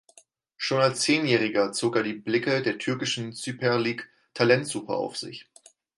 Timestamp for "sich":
5.15-5.47